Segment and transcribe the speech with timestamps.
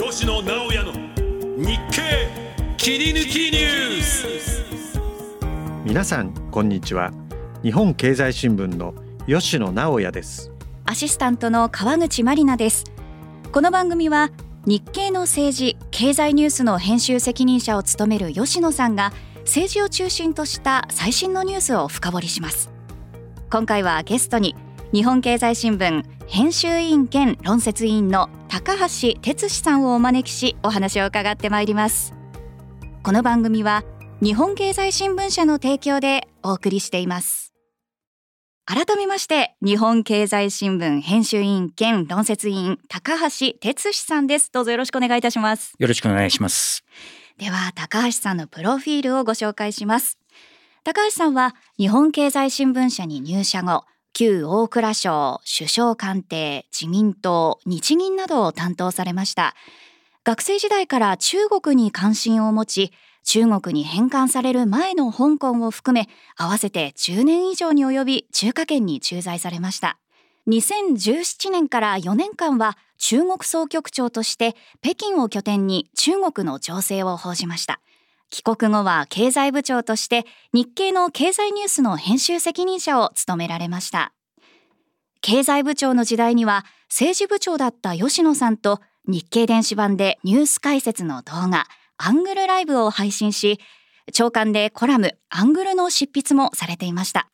[0.00, 0.92] 吉野直哉の
[1.56, 2.28] 日経
[2.76, 5.00] 切り抜きニュース。
[5.84, 7.10] 皆さんこんにちは。
[7.64, 8.94] 日本経済新聞の
[9.26, 10.52] 吉野直哉です。
[10.84, 12.84] アシスタントの川口真理奈です。
[13.50, 14.30] この番組は
[14.66, 22.70] 日経の政治経済ニュースの編集責任者を務める吉野さんが政治を中心とした最新のニュースを深掘りします。
[23.50, 24.54] 今回はゲストに
[24.90, 32.14] 日本経済新聞編集委員兼論説委員の高橋哲司さんをお招きしお話を伺ってまいります。
[33.02, 33.84] この番組は
[34.22, 37.52] 日本経済新聞社の提供でお送りしています。
[38.64, 44.50] 改めまして日本経済新聞編集委員兼論説委員高橋哲司さんです。
[44.50, 45.74] どうぞよろしくお願いいたします。
[45.78, 46.82] よろしくお願いします。
[47.36, 50.16] では高橋さんのプロフィールをご紹介します。
[50.82, 53.84] 高橋さんは日本経済新聞社に入社後
[54.18, 59.54] 旧大蔵省首相官邸自民党日銀などを担当されました。
[60.24, 62.92] 学生時代から中国に関心を持ち
[63.22, 70.00] 中国に返還される前の香港を含め合わせて10年以上に及び中華圏に駐在されました。
[70.48, 77.78] 2017年から4年間は中国総局長として北京を拠点に中国の情勢を報じました。
[78.30, 84.12] 帰国後は経済部長として日経の経済ニュースの編集責任者を務められました。
[85.20, 91.66] 経済部長の時代には政治部長だった吉野さんと日経電子版でニュース解説の動画
[91.96, 93.58] アングルライブを配信し
[94.12, 97.28] 長官でコラムアングルの執筆もされていました。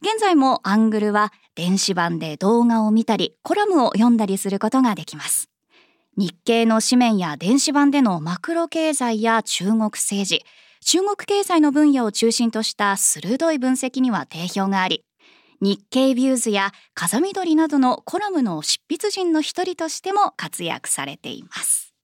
[0.00, 5.48] 現在もアングルは電子版で動画を見たりコラムを読んだりすることができます。
[6.16, 10.44] 日経の紙面や電子版でのマクロ経済や中国政治
[10.84, 15.04] 中国経済の分野を中心とした鋭い分析には定評があり
[15.60, 21.94] 日経ビューズや風見鶏などのコラムの執筆人の一人としても活躍されています。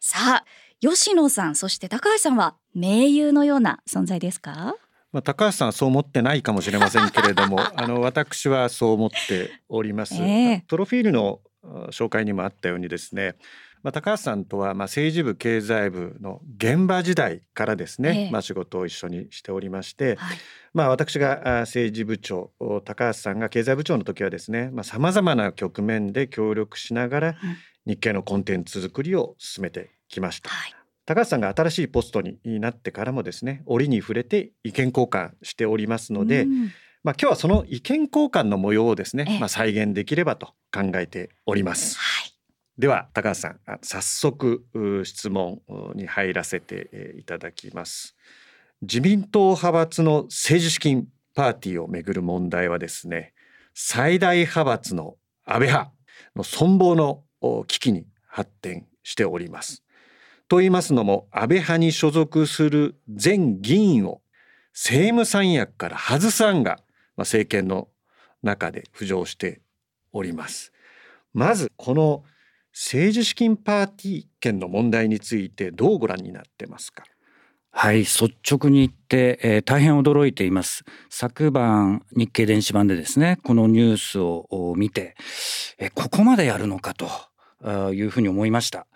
[0.00, 0.44] さあ
[0.80, 4.76] 吉野さんそして高橋さんは盟友のような存在ですか？
[5.12, 11.40] まあ、高橋さんはそう思ってないかもしれませんけれども あの私はそう思っております、えー、プロフィールの
[11.90, 13.36] 紹介にもあったようにですね
[13.82, 20.38] まあ、高橋さんとはまあ政治部経済部の現場時代からですね、ええ、まあ、仕事を一緒にしておりまして、はい、
[20.74, 22.52] まあ、私が政治部長
[22.84, 27.34] 高橋さんが経済部長の時はですねさまざ、まな局面で協力しながら
[27.86, 30.50] 日経のコンテンツ作りを進めてきました。
[30.50, 30.74] はい。
[31.06, 36.72] 高橋さんが新しいポストになってからもですね折に触れて意見交換しておりますので、うん、
[37.04, 41.96] まあ、今日はその意見交換の模様をですね、まあ、再現できればと考えております。
[42.78, 44.66] では高橋さん早速
[45.04, 45.62] 質問
[45.94, 48.14] に入らせていただきます。
[48.82, 53.32] 自民党派閥の政治資金パーティーをめぐる問題はですね
[53.72, 55.16] 最大派閥の
[55.46, 55.92] 安倍派
[56.34, 57.24] の存亡の
[57.66, 59.82] 危機に発展しております。
[60.48, 64.20] と言いますのも安倍派に所属する全議員を
[64.74, 66.78] 政務三役から外す案が
[67.16, 67.88] 政権の
[68.42, 69.62] 中で浮上して
[70.12, 70.72] おります。
[71.32, 72.22] まずこの
[72.78, 77.04] 政治資金パーティー券の問題についてどうご覧になってますか？
[77.70, 80.84] はい率直に言って、えー、大変驚いています。
[81.08, 85.16] 昨晩日経電子版でですねこのニュースを見て、
[85.78, 87.08] えー、ここまでやるのかと
[87.94, 88.86] いうふうに思いました。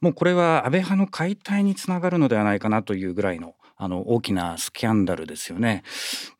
[0.00, 5.84] もうこれは安倍派の解体につながるのではないかなというぐらいのあの大きなスキャンダルですよね。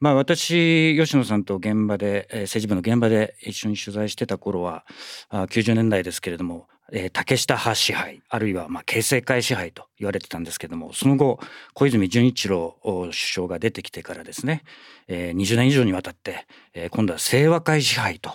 [0.00, 4.84] まあ私吉野さんと現場で、政治部の現場で一緒に取材してた頃は
[5.30, 11.38] 90年代ですけれどもえー、竹下派支配あるいはまあ形成会支配と言われてたんですけどもその後
[11.74, 14.64] 小泉純一郎首相が出てきてからですね、
[15.06, 18.32] えー、20年以上にわたって、えー、今度は清和会支配と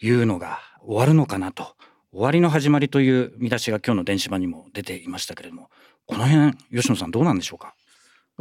[0.00, 1.74] いうのが終わるのかなと
[2.12, 5.68] 終わりの始まりという見出しが今日の電子版にも出ていましたけれども
[6.06, 7.74] この辺吉野さんどうなんでしょうか、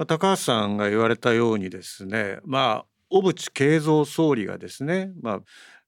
[0.06, 5.42] 高橋さんが言われたようにですねまあ小渕恵三総理がですね、ま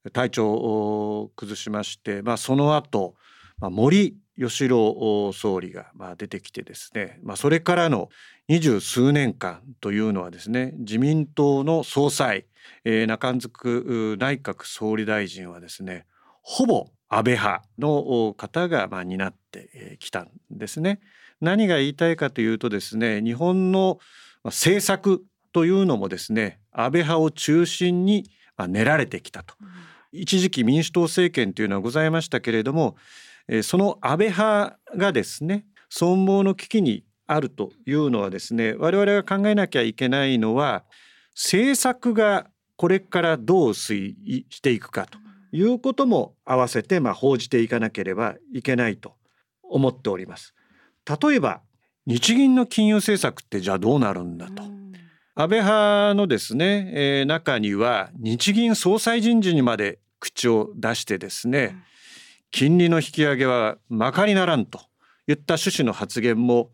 [0.06, 3.16] あ、体調を崩しまして、まあ、その後
[3.60, 8.10] まあ、森喜朗総理がまあ出てきてですね、まあ、それからの
[8.48, 12.46] 二十数年間というのはですね自民党の総裁、
[12.86, 16.06] えー、中づ内閣総理大臣はですね
[16.44, 21.00] ほぼ安倍派の方がまあ担ってきたんですね。
[21.40, 24.00] 何が言いたいかというとですね日本の
[24.44, 28.30] 政策というのもですね安倍派を中心に
[28.68, 29.56] 練られてきたと。
[30.12, 32.96] 一時期民主党政権というのはございましたけれども
[33.64, 40.84] その安倍派がですね存亡の危機にあるというのはですね我々が考えなきゃいけないのは
[41.34, 45.18] 政策がこれからどう推移していくかと
[45.52, 49.16] いうことも合わせてまあ報じていかなければいけないと
[49.64, 50.54] 思っております。
[51.06, 51.62] 例えば
[52.06, 54.64] 日銀の金融政策ってじゃあどうなるんだと、
[55.36, 61.76] 安倍派のですね、えー、中には日銀総裁人事にまで口を出してですね、
[62.52, 64.82] 金利の引き上げはまかりならんと
[65.28, 66.72] いった趣旨の発言も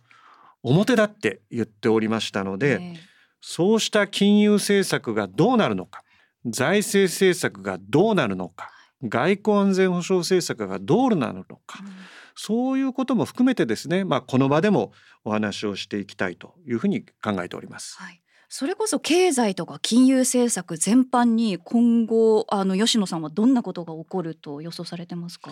[0.62, 2.96] 表立って言っておりましたので、えー、
[3.42, 6.04] そうした金融政策がどうなるのか
[6.46, 8.72] 財政政策がどうなるのか
[9.04, 11.88] 外交安全保障政策がどうなるのか、うん、
[12.36, 14.94] そういうことも含めてですね、まあ、この場でも
[15.26, 17.98] お話をしていきたいというふうに考えております。
[17.98, 18.23] はい
[18.56, 25.50] それこそ経済とか金融政策全般に今後あの吉野さんはどんなことが起こると予想されてますか？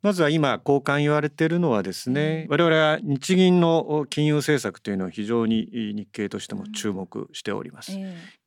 [0.00, 7.98] まずは今交換言われているのはですね、我々は日銀の金融政策というのは非常に日経としても注目しております。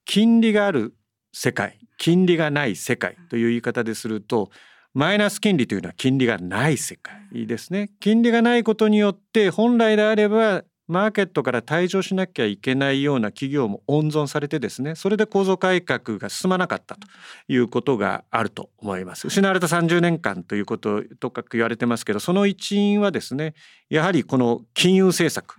[0.05, 0.95] 金利がある
[1.33, 4.49] 世界金利がない世界という言い方ですると
[4.93, 7.89] マイナス金利というのは金利がない世界ですね。
[7.99, 17.07] 金利がないことによって本来であればマーケットから退場しなきゃいけないような企業も温存されてですねそれで構造改革が進まなかったと
[17.47, 19.27] いうことがあると思います。
[19.27, 23.53] 失われた30年間ということとかく言われてますけどその一因はですね
[23.89, 25.55] やはりこの金融政策。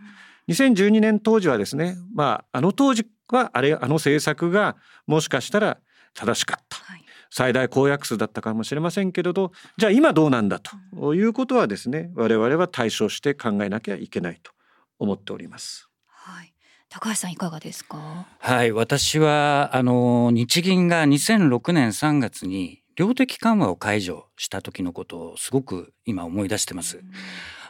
[0.49, 5.79] 2012年当時はですねまああの当時はあれあの政策がもしかしたら
[6.13, 14.54] 正しかった、はい、最大公約数だったかもしれませんけれどじゃあ今どうなんだということはですね我々は対処して考えなきゃいけないと
[14.99, 15.89] 思っております。
[16.07, 16.53] はい
[16.89, 18.27] 高橋さんいかがですか？
[18.39, 27.01] はい私はあの日銀が2006年3月に量的緩和を解除した時のことをすごく今思い出してます。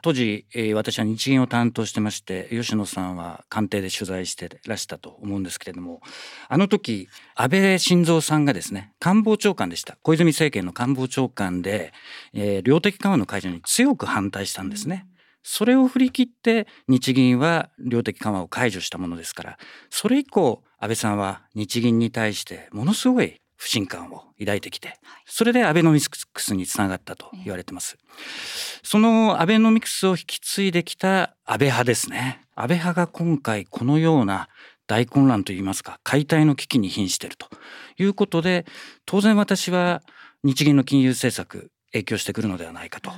[0.02, 6.02] 当時、えー、私は日銀を担当してまして吉野さんは官邸で取材してらしたと思うんですけれども
[6.50, 11.94] あの時安倍晋三さんがですね官房長官でした小泉政権の官房長官で、
[12.34, 15.06] えー、量的緩和の解除に強く反対したんですね。
[15.44, 19.58] それを振り切って日銀は量的緩和を解除したものですから
[19.90, 27.96] それ以降安倍さんは日銀に対してものすごい不信感を抱いてきてそれでアベノミクスにつながったと言われてます。
[28.82, 32.42] そのアベノミクスを引き継いできた安倍派ですね。
[32.54, 34.48] 安倍派が今回このような
[34.86, 37.48] 大混乱といいますか解体の危機に瀕していると
[37.96, 38.66] いうことで
[39.06, 40.02] 当然私は
[40.42, 43.10] 日銀の金融政策影響してくるのではないかと。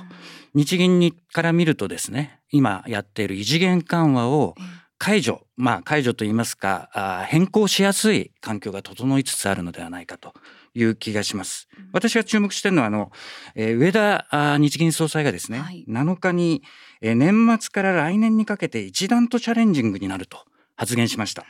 [0.53, 4.55] 日銀にから見るとですね今やっている異次元緩和を
[4.99, 10.33] 解除まあ解除といいますかあ変更しやすい環境が整いつつあるのではないかと
[10.73, 11.67] いう気がします。
[11.91, 13.11] 私が注目しているのはあの、
[13.55, 16.63] えー、上田あ日銀総裁がですね、はい、7日に、
[17.01, 20.45] えー、年末から来年にかけて一段とチャレンジングになると
[20.75, 21.45] 発言しました。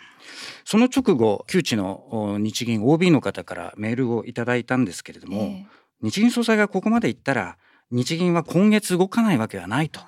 [0.64, 7.58] その直後旧知の日銀 OB の方からメールをいただいたんですけれども、えー日銀総裁がここまで言ったら
[7.92, 10.00] 日銀は今月動かないわけはないと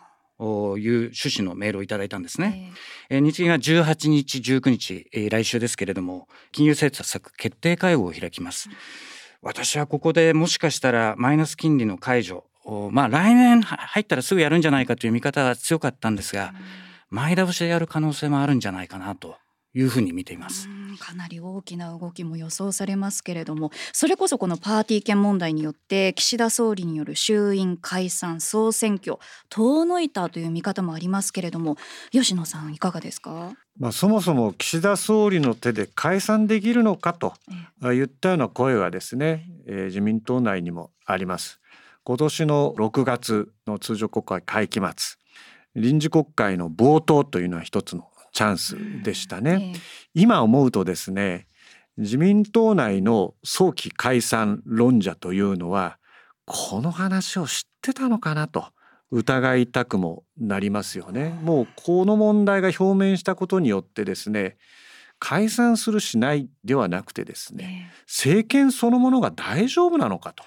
[0.77, 2.71] いう趣旨のメールをいただいたんですね。
[3.09, 8.69] えー、日銀は18日19日、えー、来週ですけれども金融政策決定会合を開きます。
[9.41, 12.45] 私はここでもしかしたらマイナス金利の解除
[12.91, 16.53] まあ来年入ったらすぐやるんじゃないかという見方が強かったんですが、
[17.09, 19.37] 前倒しでやる可能性もあるんじゃないかなと
[19.73, 20.67] いうふうに見ています。
[20.99, 29.17] かなり大きな動きも予想されますけれどもそれこそこのパーティー券問題によって岸田総理による衆院解散総選挙
[29.49, 31.77] 遠のいたという見方もありますけれども
[32.11, 33.53] 吉野さんいかがですか？
[33.79, 37.33] まあ、そもそも岸田総理の手で解散できるのかと
[37.93, 41.61] いったような声はですね、えー、自民党内にもあります。
[42.03, 45.19] 今年の6月の通常国会会期末
[45.75, 49.73] 臨時国会の冒頭というのは一つのチャンスでしたね。
[50.13, 51.47] 今思うとですね
[51.97, 55.97] 自民党内の早期解散論者というのは
[56.45, 58.65] この話を知ってたのかなと
[59.11, 61.37] 疑いたくもなりますよね。
[61.43, 64.57] もうこの問題が表面したことによってですね
[65.19, 70.43] 解散するしないではなくてですね政権そのものが大丈夫なのかと。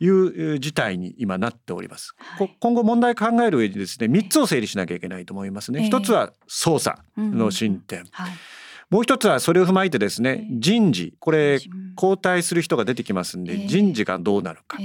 [0.00, 8.30] いう事態に今なっております、はい、今後問題考える上でですね3つを整理しなきゃいけないと思いますね、一つは捜査の進展、はい。
[8.90, 11.14] もう一つはそれを踏まえてですね人事。
[11.18, 11.60] これ
[11.96, 14.78] 交代する人が出てきますんで人事がどうなるか。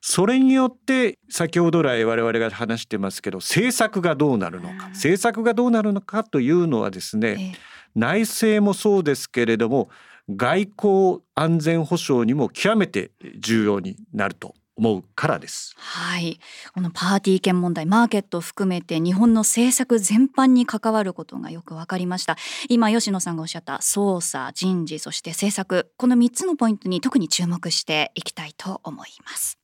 [0.00, 4.88] それによって先ほど来我々が話してますけど政策がどうなるのか。
[4.88, 7.56] 政策がどうなるのかというのはですね
[7.94, 9.88] 内政もそうですけれども
[10.28, 15.74] 外交安全保障にも極めて重要になると思うからです。
[15.76, 16.38] はい、
[16.72, 22.36] このパーティー券問題、マーケットを含めて日本の政策全般に関わることがよく分かりました。
[22.68, 29.58] 今吉野さんがおっしゃった捜査、人事、そして政策、この3つのポイントに特に注目していきたいと思います。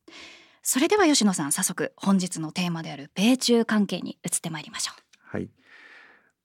[0.66, 5.50] それでは吉野さん早速本日のテーマである米中関係に移ってまいりましょうはい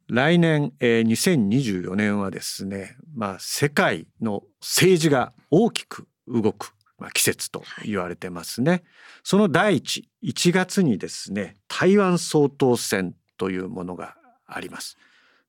[0.09, 8.83] 来年、えー、2024年はですねまあ世界の政治が大きく動くまあ、季節と言われてますね、はい、
[9.23, 14.97] その第一1月にですね台湾総統選というものがあります。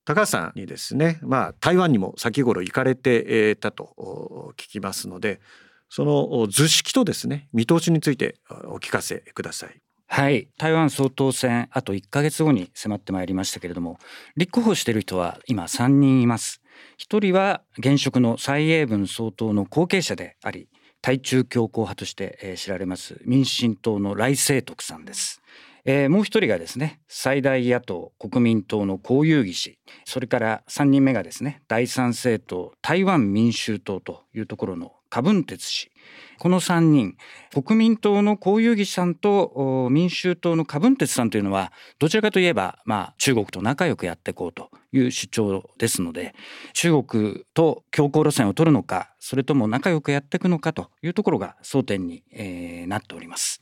[0.05, 5.40] 高橋さんにですねまあ台湾にも先頃行かれてたと聞きますので
[5.88, 9.81] その図式とですね見通しについてお聞かせください
[10.12, 10.49] はい。
[10.59, 14.00] 台湾総統選あと1ヶ月後に迫ってまいりましたけれども
[14.37, 16.61] 立候補している人は今3人います。
[16.99, 20.69] 1人は現職の蔡英文総統の後継者であり
[21.00, 25.43] 対中強硬派として知られます民進党の来清徳さんです。
[25.85, 35.90] えー、もう一人がですね最大野党国民党の公有義士それから3人目がですね第三政党台湾民衆党というところの柯文哲氏
[36.38, 37.17] この3人
[37.52, 46.35] 国民党の公有義さんと民衆党の柯文哲さんというのはどちらかといえば、まあ、中国と仲良くやっていこうという主張ですので
[46.73, 53.61] 中国と強硬路線を取るのかそれとも仲良くやっていくのかというところが争点に、えー、なっております。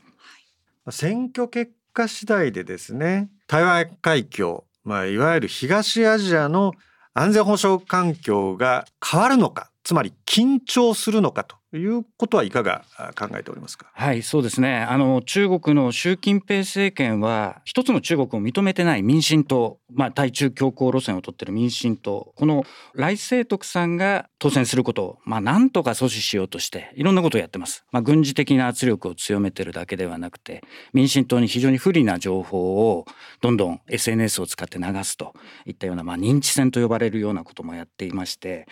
[0.90, 6.72] 選挙結果次第でですね台湾海峡、まあ、いわゆる東アジアの
[7.12, 11.56] 安全保障環境が変わるのかつまり緊張するのかと。
[11.76, 12.84] いうことはいかが
[13.18, 13.90] 考えておりますか？
[13.92, 27.84] はいそうですねあの中国の習近平政権は一つの中国を認めてない民進党、まあ、対中強硬路線を取っている民進党この来清徳さんが当選することを、まあ、なんとか阻止しようとしていろんなことをやってます。
[27.90, 33.04] まあ、軍事的な圧力を強めてるだけではなくて民進党に非常に不利な情報を
[33.40, 35.34] どんどん SNS を使って流すと
[35.66, 38.66] いったような、まあ、認知戦と呼ばれるようなこともやっていまして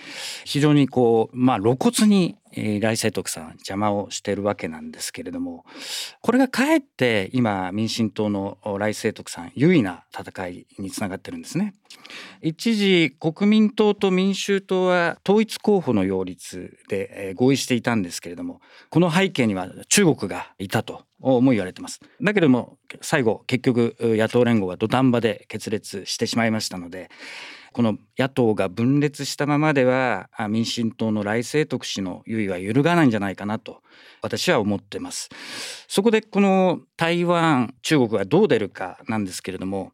[0.45, 2.37] 非常にこう、まあ、露骨に、
[2.81, 5.65] 来世徳さん邪魔をしてるわけなんですけれども
[6.23, 11.75] これがかえって今民進党の来世徳さん優位な戦いにつながってるんですね。
[12.41, 18.61] 一時国民党と民衆党は統一候補の擁立で合意していたんですけれども
[18.91, 27.11] この背景には中国がいたとも言われてますだけども最後結局野党連合は土壇場で決裂してしまいましたので
[27.77, 33.83] この野党が分裂したままでは民進党の来清徳氏の優位は揺るがないんじゃないかなと
[34.23, 35.29] 私は思ってます
[35.87, 39.93] そこでこの台湾中国がどう出るかなんですけれども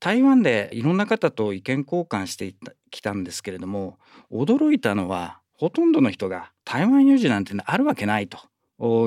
[0.00, 2.52] 台湾でいろんな方と意見交換して
[2.90, 4.00] きたんですけれども
[4.32, 8.40] 驚いたのはほとんどの人が台湾有事なんてあるわけないと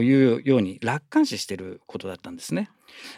[0.01, 2.69] いうように楽観視していることだったんですね。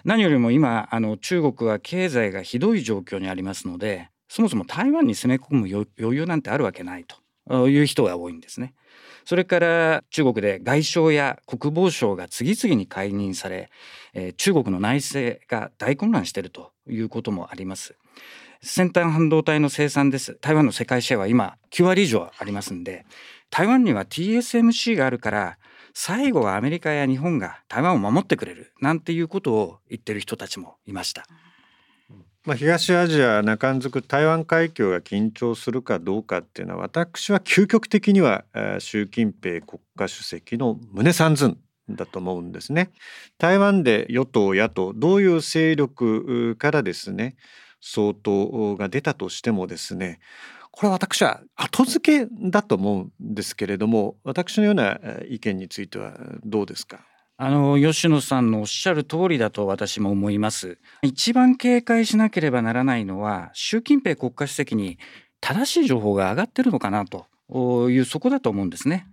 [0.04, 7.06] 何よりも今あの中国は経済がひどい状況にありますのでそもそも台湾に攻め込む余裕なんてあるわけない
[7.48, 8.74] という人が多いんですね。
[9.26, 13.70] それから中国で外相や国防相が次々に解任され、
[14.14, 17.96] えー、中国の内政が大混乱しているということもあります。
[18.62, 20.38] 先端半導体の生産です。
[20.42, 23.06] 台湾の世界シェアは今9割以上ありますんで、
[23.50, 25.58] 台湾には TSMC があるから
[25.94, 31.26] 最後はアメリカや日本が台湾を守ってくれるなんていうことを言ってる人たちもいました。
[32.46, 38.46] まあ、東アジア中んづく台湾海峡が緊張するかどうかっていうのは私は究極的には
[38.78, 41.58] 習近平国家主席の胸三寸
[41.90, 42.92] だと思うんですね。
[43.40, 47.36] 台湾で与党野党どういう勢力からですね
[47.82, 50.20] 総統が出たとしてもですね
[50.72, 55.00] これは私は後付けだと思うんですけれども私のような
[55.30, 57.00] 意見についてはどうですか？
[57.38, 60.78] あの吉野さんのおっしゃる通りだと私も思います。
[61.02, 64.98] 一番警戒しなければならないのは習近平国家主席に
[65.42, 67.28] 正しい情報が上がってるのかなと
[67.90, 69.08] いうそこだと思うんですね。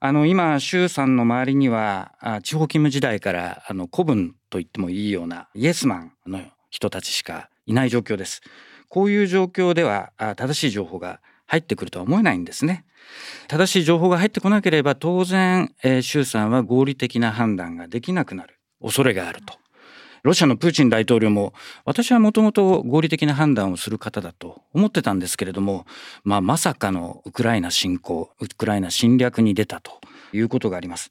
[0.00, 2.12] あの今習さんの周りには
[2.42, 8.40] 地方勤務時代からあの古文と言ってもいいようなイエスマンの人たちしかいない状況です。
[8.88, 11.20] こういう状況では正しい情報が
[11.50, 12.84] 入ってくるとは思えないんですね
[13.48, 19.54] 正しい情報が入ってこなければ当然、えー、習さんは合理的な判断ができなくなる恐れがあると。
[20.22, 21.54] ロシアのプーチン大統領も
[21.86, 25.86] 私はもともと合理的な判断をする方だと思ってたんですけれども、
[26.24, 29.98] まあ、まさかのウクライナ侵攻ウクライナ侵略に出たと
[30.34, 31.10] いうことがあります。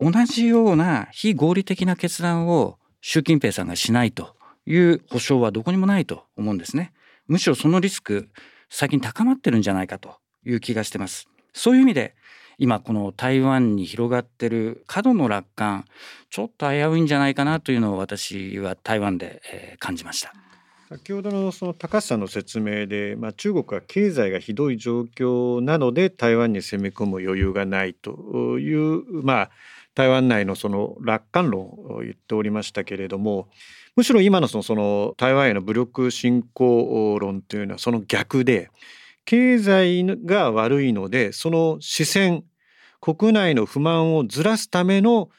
[0.00, 4.36] 同じような非合理的な決断を習近平さんがしないと
[4.66, 6.92] いう保証はどこにもないと思うんですね。
[7.26, 8.28] むしろそのリスク
[8.68, 11.28] 最近高まってるんじゃないかという気がしてます。
[11.52, 12.14] そういう意味で
[12.58, 15.84] 今この台湾に広がってる過度の楽観
[16.30, 20.32] ちょっと危ういんじゃないかなというのを私は台湾で、感じました。
[20.88, 29.50] 先ほどのその高橋さんの説明で、まあ、中国は経済がひどい状況なので台湾に攻め込む余裕がないという、まあ、
[29.94, 33.48] 台湾内のその楽観論を言っておりましたけれども
[33.96, 38.70] むしろ今のそのその台湾への武力侵攻論というのはその逆で
[39.24, 42.44] 経済が悪いのでその視線
[43.00, 45.30] 国内の不満をずらすための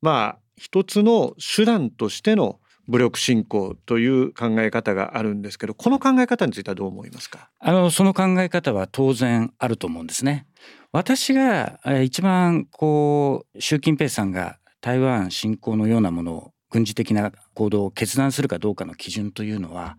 [0.00, 7.50] まあ一つの手段としての武力侵攻という考え方があるんですけどこの考え方についてはどう思いますか？
[7.58, 10.46] あのその考え方は当然あると思うんですね。
[10.92, 19.98] 私が一番こう習近平さんが台湾侵攻のようなものを軍事的な行動を決断するかどうかの基準というのは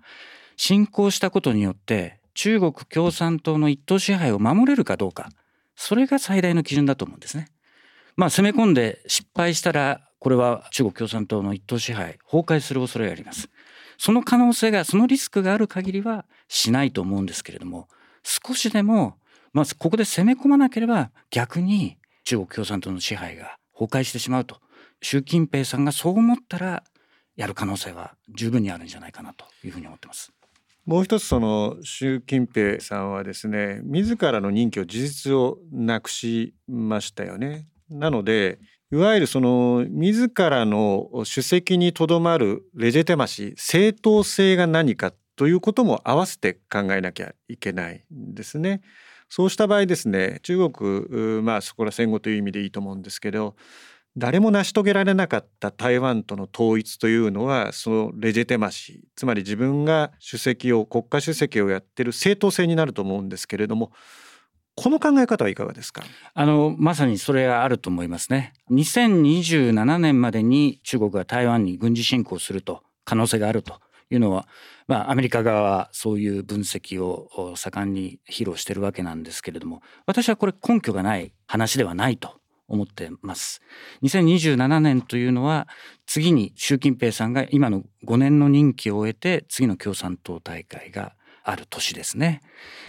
[0.55, 5.29] 侵攻したことによって中国共産党の一党支配を守れるかどうか
[5.75, 7.49] それが最大の基準だと思うんですね。
[8.15, 13.49] まあ攻め込んで失敗したらこれは中国共産党の一党支配崩壊する恐れがあります。
[13.97, 17.87] その可能性がそのリスクがある限りはしないと思うんですけれども
[18.23, 19.17] 少しでも
[19.53, 24.57] まずここで攻め込まなければ逆に中国共産党の支配が崩壊してしまうと
[25.01, 26.83] 習近平さんがそう思ったら
[27.35, 30.31] やる可能性は十分にあるんじゃないかなというふうに思ってます。
[30.85, 37.67] もう一つその習近平さんはですね自らの任期を事実をなくしましたよね。
[37.89, 38.59] なので
[38.91, 48.81] いわゆるその自らの主席にとどまるレジェテマシー正当性が何かということも合わせて考えなきゃいけないんですね。
[49.29, 53.57] そうした場合ですね中国まあそこら戦後という意味でいいと思うんですけど
[54.15, 63.91] 誰も成し遂げられなかった台湾との統一というのはそのレジェテマシーつまり自分が主席を国家主席をやってる正当性になると思うんですけれども
[64.79, 66.03] この考え方はいかがですか？
[66.35, 73.81] あのまさにそれはあると思いますね2027年までに中国が台湾に軍事侵攻すると可能性があると
[74.11, 74.47] いうのは
[74.87, 83.61] まあアメリカ側はそういう分析を盛んに披露してるわけなんですけれども私はこれ根拠がない話ではないと思ってます。
[84.03, 85.67] 2027年というのは
[86.05, 91.13] 次に習近平さんが今の5年の任期を終えて次の共産党大会が
[91.49, 92.41] ある年ですね。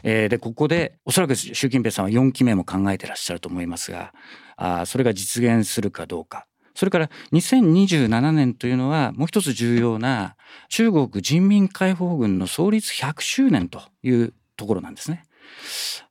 [0.03, 4.13] えー、でここでおそらく習近平さんは4期目も考えてらっしゃると思いますが
[4.57, 6.47] あそれが実現するかどうか。
[6.75, 10.37] それから2027年というのはもう一つ重要な
[10.69, 15.25] 中国人民解放軍の創立100周年というところなんですね。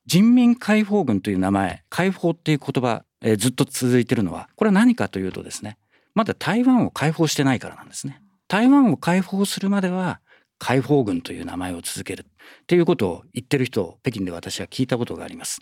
[0.05, 5.77] 人民解放軍という名前解放っていう言葉えー、ずっと続いてるのはこれは何かというとですね
[6.13, 8.21] まだ台湾を解放してないからなんですね。
[8.47, 10.19] 台湾を解放するまでは
[10.59, 12.25] 解放軍という名前を続けるっ
[12.67, 15.61] ていうことを言ってる人を北京で私は聞いたことがあります。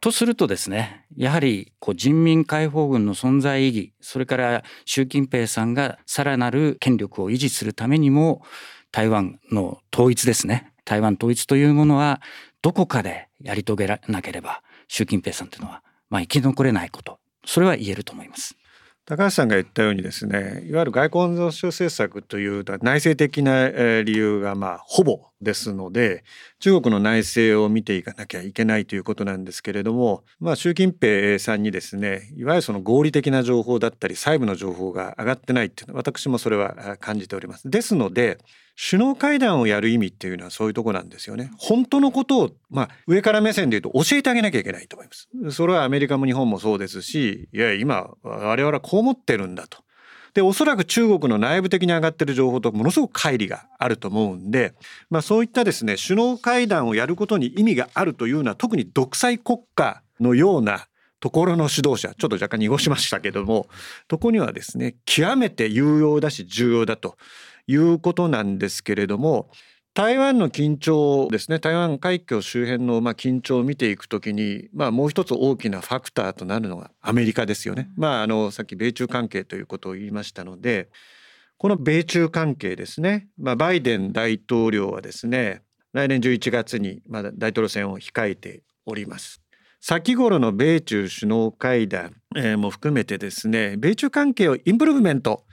[0.00, 8.42] とするとですねやはりこう人民解放軍の存在意義それから習近平さんがさらなる権力を維持するためにも
[8.90, 12.20] 台湾の統一ですね台湾統一というものは
[12.62, 18.54] どこかでやり遂げなければ習近平さんというのはまあ、生き残れないことそれは言えると思います。
[19.04, 23.68] 高橋さんが言ったようにですねいわゆる外交安全保障政策というのは内政的な
[24.02, 26.22] 理由がまあほぼですので
[26.60, 37.68] 中国の内政を見ていかなきゃいけないということなんですけれども、まあ、習近平さんにですねいわゆるその合理的な情報だったり細部の情報が上がってないっていうのは私もそれは感じております。
[37.68, 38.38] ですので
[38.84, 41.52] 首脳会談をやる意味っていうのはそういうとこなんですよね。
[41.56, 45.28] 本当のことを、まあ、上から目線で言うと教えてあげなきゃいけないと思います。
[45.56, 49.78] それはアメリカも日本もそうですし、いや、今、我々はこう思ってるんだと。
[50.34, 54.74] で、おそらく中国の内部的に上がってる情報とものすごく乖離があると思うんで、
[55.10, 60.88] まあそういったですね、首脳会談をやることに意味があるというのは特に独裁国家のような
[61.20, 63.68] ところの指導者、ちょっと若干濁しましたけども、
[64.08, 67.16] とこにはですね、極めて有用だし重要だと。
[67.66, 69.50] いうことなんですけれども
[69.94, 77.90] 台湾の緊張ですね台湾海峡周辺のまあ緊張を見ていくときに、まあ、もう一つ大きなファクターとなるのがアメリカですよね。
[77.96, 80.88] まあ、あのさっき米中関係ということを言いましたので
[81.58, 89.42] この米中関係ですね、まあ、バイデン大統領はですね来年11月にまだ大統領選を控えております。
[89.84, 92.14] 先頃の米中首脳会談
[92.58, 95.44] も含めてですね米中関係をインプルーブメント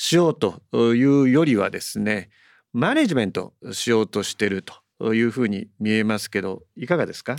[0.00, 0.62] しようと
[0.94, 2.30] いうよりはですね
[2.72, 4.62] マネジメントしようとしてる
[4.98, 7.34] というふうに見えますけどいかがですか？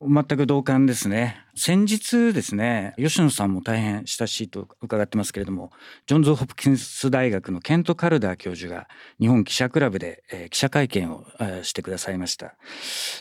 [0.00, 1.44] 全く同感ですね。
[1.56, 5.70] 先日ですね吉野さんも大変親しいと伺ってますけれども
[6.06, 8.88] ジョンズ・ホプキンス大学のケント・カルダー教授が
[9.20, 12.56] 日本記者クラブで、えー、記者会見を、えー、してくださいました。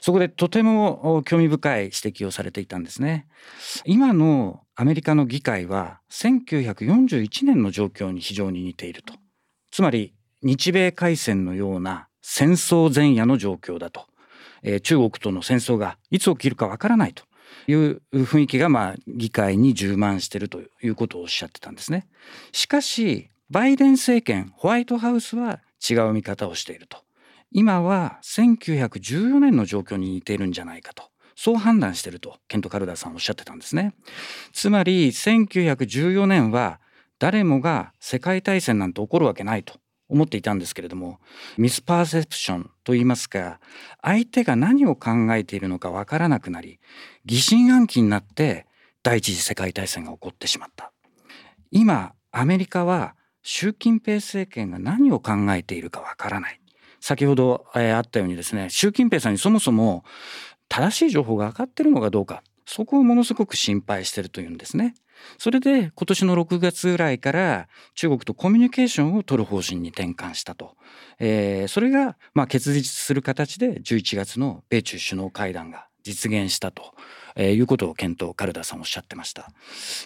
[0.01, 3.27] そこでとても興味深い指摘をされていたんですね。
[3.85, 9.13] 今のアメリカの議会は1941年の状況に非常に似ていると。
[9.71, 14.07] つまり日米開戦のような戦争前夜の状況だと、
[14.63, 17.23] えー、中国との戦争がいつ起きるかわからないと
[17.67, 22.07] いう雰囲気がまあ議会に充満しているということをおっしゃってたんですね。
[22.51, 26.97] しかしバイデン政権ホワイトハウスは違う見方をしていると。
[27.51, 31.03] 今は1914年の状況に似ているんじゃないかと。
[31.35, 33.93] そう判断しているとケント・カルダーさんおっしゃってたんですね。
[34.53, 36.79] つまり1914年は
[37.19, 39.75] 誰もが世界大戦なんて起こるわけないと。
[40.13, 41.19] 思っていたんですけれども
[41.57, 43.59] ミスパーセプションといいますか
[44.01, 46.79] 相手が何を考えているのかわからなくなり
[47.25, 48.67] 疑心暗鬼になって
[49.01, 50.93] 第一次世界大戦が起こってしまった
[51.71, 56.59] 今アメリカは習近平政権が何を考えているかわからない
[57.01, 60.05] 先ほど、えー、あったようにですね習近平さんにそもそも
[60.69, 64.95] 正しい情報が分かってるのかどうかそこをものすごく心配してるというんですね。
[65.37, 70.75] それで今年の6月ぐらいから中国とコミュニケーションを取る方針に転換したと、
[71.19, 76.93] えー、それがまあ結実する形で11月の米中首脳会談が実現したと、
[77.35, 79.49] えー、いうことを検討カルダさんおっしゃってました。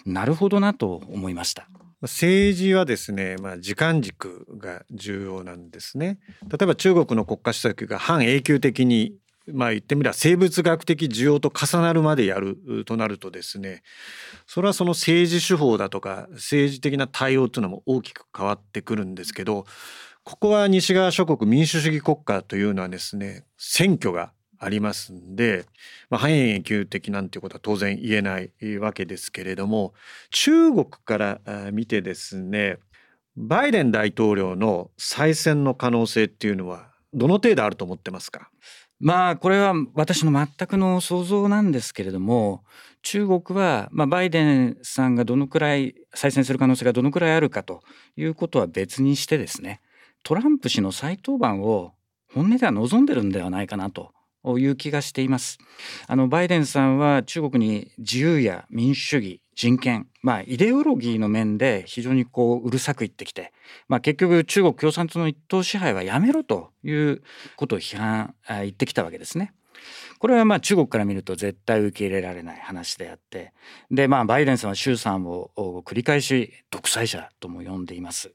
[0.06, 1.68] なるほどなと思いました。
[2.02, 6.20] 政治はですね、まあ、時間軸が重要なんですね。
[6.48, 9.16] 例えば中国の国家主席が半永久的に
[9.52, 13.82] まあ言ってみれば生物学的需要と重なるまでやるとなるとですね
[14.46, 19.64] それはその政治手法だとか政治的な対応というのも大きく変わってくるんですけど
[20.24, 25.66] ここは西側諸国民主主義国家というのはですね選挙がありますんで、
[26.10, 29.94] まあ、半永久的なんていうことは当然言えないわけですけれども
[30.30, 31.40] 中国から
[31.72, 32.78] 見てですね
[33.36, 38.50] バイデン大統領の再選の可能性っていうのはどの程度あると思ってますか？
[39.00, 42.64] まあこれは私の全くの想像なんですけれども
[43.02, 47.82] 中国は、まあ、バイデンさんがどのくらい再選する可能性がどのくらいあるかと
[48.16, 49.80] いうことは別にしてですね
[50.24, 51.92] トランプ氏の再登板を
[52.34, 54.12] 本音では望んでるんではないかなと
[54.56, 55.58] いう気がしています。
[56.06, 63.52] あのバイデンさんは中国に自由や民主主義人権、まあ、イデオロギーの面で非常にこううるさく言ってきて、
[63.88, 67.22] まあ、結局中国共産党の一党支配はやめろという
[67.56, 69.52] ことを批判言ってきたわけですね。
[70.18, 73.52] これはまあ中国から見ると絶対受け入れられない話であって
[73.90, 75.50] でまあバイデンさんは衆参を
[75.84, 78.32] 繰り返し独裁者とも呼んでいます。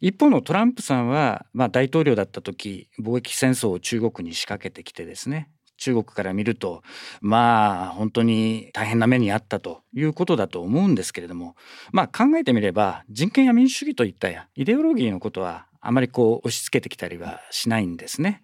[0.00, 6.82] 一方のトランプさんは、まあ、大統領だった時貿易戦争を中国に仕掛けてきてですね中国から見ると
[7.20, 11.54] まあ本当に大変な目にあったということだと思うんですけれども
[11.92, 18.42] まあ考えてみれば人権や民主主義といったやイデオロギーのことはあまりこう押し付けてきたりはしないんですね。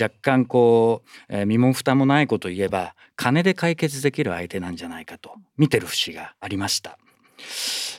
[0.00, 6.98] 若干こう、えー、身も蓋もないこと言えば金で解決できる相手なんじゃないかと見てる節がありました。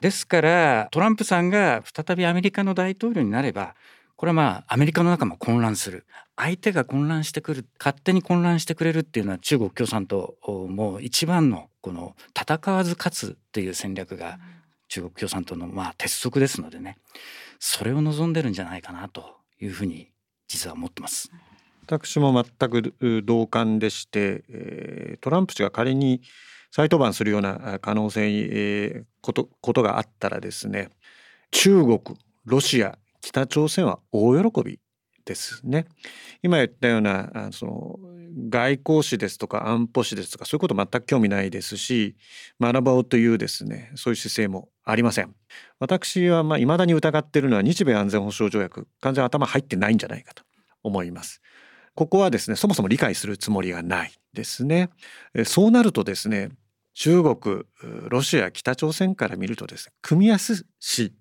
[0.01, 3.75] ですからトランプさんが再びアメリカの大統領になれば
[4.15, 6.05] これはまあアメリカの中も混乱する。
[6.35, 10.35] 相手が混乱してくる勝手に混乱してくれるっていうのは中国共産党
[10.67, 14.39] も一番のこの戦わず勝つっていう戦略が
[14.87, 16.97] 中国共産党のまあ鉄則ですのでね。
[17.59, 20.09] それを望んでるんじゃないかなというふうに
[20.47, 21.31] 実は思ってます。
[21.85, 26.21] 私も全く同感でして、えー、トランプ氏が仮に
[26.75, 30.89] 再登板するような可能性に、えー、ことことがあったらですね
[31.51, 31.99] 中国
[32.45, 34.79] ロシア北朝鮮は大喜び
[35.23, 35.85] ですね。
[36.41, 37.99] 今言ったようなあその
[38.49, 42.15] 外交史ですとか安保史ですとかそういうこと全く興味ないですし
[42.59, 45.35] 学ぼうというですねそういう姿勢もありません。
[45.79, 50.41] 私はまあ未だに疑っているのは日米安全保障条約完全頭入ってないんじゃないかと
[50.81, 51.39] 思います。
[51.93, 54.89] ここはですねそもそも理解するつもりがないですね。
[55.45, 56.49] そうなるとですね
[56.93, 57.63] 中国
[58.09, 61.13] ロシア北朝鮮から見るとですね組みやすし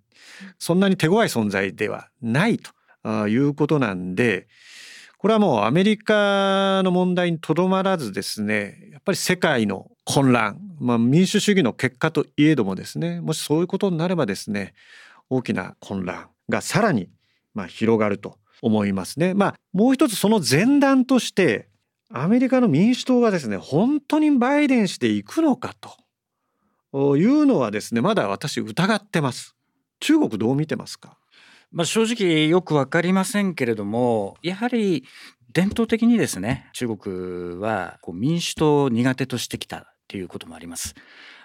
[0.59, 2.59] そんなに手強い存在ではない
[3.03, 4.49] ということなんで
[5.19, 14.75] これはもうアメリカの問題にとどまらずですねやっぱり世界の混乱、まあ、民主主義の結果といえどもですねもしそういうことになればですね
[15.31, 17.09] 大きな混乱がさらに
[17.55, 19.35] ま広がると思いますね。
[19.35, 21.69] まあもう一つその前段として
[22.14, 25.75] アメリカの民主党がですね本当にバイデン氏でいくのか
[26.92, 29.57] というのはですねまだ私疑ってます。
[30.01, 31.16] 中国どう見てますか？
[31.70, 35.05] まあ、正直よく分かりませんけれどもやはり
[35.55, 40.94] 伝統的にですね中国はこう民主党を苦手としてきたということもあります。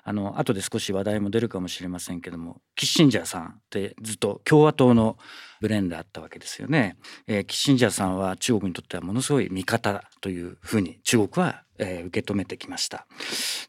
[0.10, 5.18] あの後で少し話題も出るかもしれませんけどもキッシンジャーさんってずっと共和党の
[5.60, 6.96] ブレーンであったわけですよね、
[7.28, 13.06] えー、キッシンジャーさんは中国にとってはものすごい味方だというふうに中国は、えー、受け止めてきました。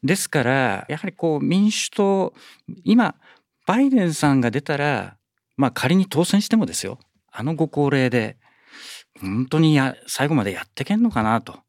[0.01, 2.33] ですからやはりこう民主党
[2.85, 3.15] 今
[3.67, 5.17] バイデンさんが出たら
[5.57, 6.99] まあ仮に当選してもですよ。
[7.33, 8.37] あのご高齢で
[9.19, 11.59] 本当にや最後までやってけんのかなと。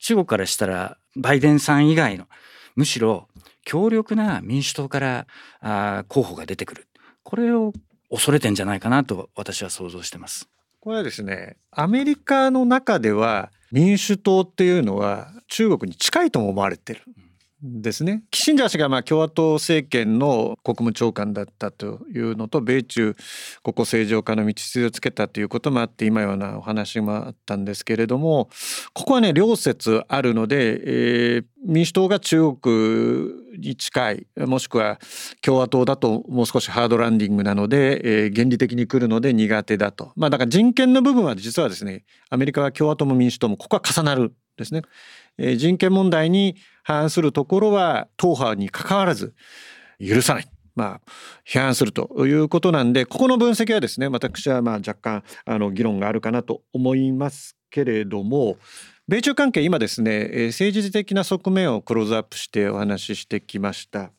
[0.00, 2.26] 中国からしたらバイデンさん以外の
[2.74, 3.28] むしろ
[3.68, 5.26] 強力な民主党から
[5.60, 6.88] あ候補が出てくる
[7.22, 7.74] これを
[8.10, 10.48] 恐れてんじゃないかなと私は想像してます。
[10.80, 17.02] これはですねアメリカの中では民主党っていうのは中国に近いとも思われてる。
[17.60, 23.16] ですねキシンジャー氏がまあ共和党政権の国務長官だったというのと米中
[23.64, 28.48] 国交正常化の道筋をつけたということもあって今ようなお話もあったんですけれども
[28.92, 35.00] ここはね両説あるので、えー、民主党が中国に近いもしくは
[35.42, 44.82] 共和党だともう少しハードランディングなので、えー、原理的に来るので苦手だとまあだから人権の部分は実はですねアメリカは共和党も民主党もここは重なるですね。
[45.38, 46.56] えー、人権問題に
[46.88, 49.34] 反するところは党派にかかわらず
[50.00, 50.48] 許さない。
[50.74, 51.10] まあ、
[51.44, 58.58] 批判するということなんでここの分析はですね私はまあ若干あの議論があるかなと思いますけれども
[59.08, 64.12] 米中関係今ですね政治的な側面をクローズアップしてお話ししてきました。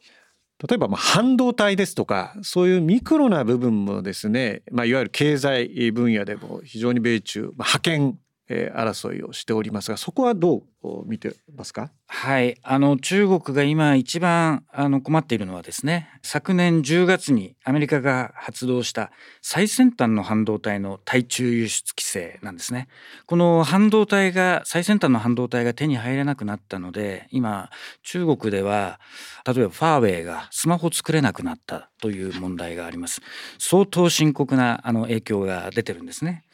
[0.67, 10.63] 例えばま半導体ですとかそういうミクロな部分もですね、まあ、いわゆる経済分野でも非常に米中、まあ、覇権え争いをしておりますがそこはどう
[11.05, 11.91] 見てますか？
[12.07, 12.57] はい。
[12.63, 19.11] あの中国が今一番あの困っているのはですね昨年10月にアメリカが発動した
[19.41, 22.87] 最先端の半導体の対中輸出規制なんですね。
[23.25, 27.69] この半導体が最先端の半導体が手に入らなくなったので今
[28.03, 28.99] 中国では
[29.45, 33.21] 例えばファーウェイがスマホ作れなくなったという問題があります。
[33.57, 36.45] 相当深刻なあの影響が出てるんですね。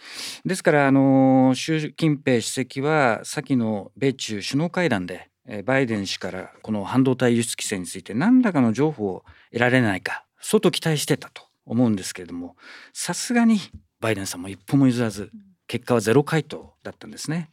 [0.46, 5.30] ですからあの習近平主席は先の米中首脳会談で
[5.66, 12.56] バイデン氏からこの半導体輸出規制について何らかの情報を得られないか相当期待してたと思うんですけれども
[12.94, 13.60] さすがに
[14.00, 15.32] バイデンさんも一歩も譲らず
[15.68, 17.50] 結果はゼロ回答だったんですね。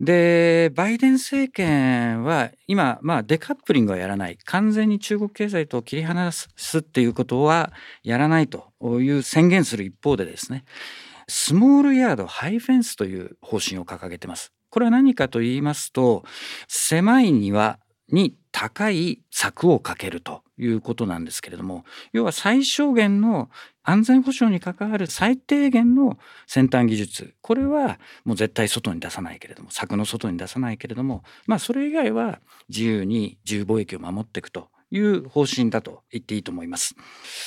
[0.00, 7.72] でバイデン政権は今まあデカップリングはやらない完全に中国経済と切り離すっていうことは
[8.04, 10.64] やらないという宣言する一方でですね
[11.26, 14.52] スモールヤードハイフェンスという方針を掲げてます。
[14.70, 16.24] これは何かと言いますと
[16.66, 17.78] 狭い庭
[18.10, 23.50] に高い柵をかけるということなんですけれども要は最小限の
[23.82, 36.94] 安全保障に関わる最低限の先端技術これはもう絶対外に出さないけれども柵の外に出さないけれどもまあそれ以外は自由に自由貿易を守っていくという方針だと言っていいと思います。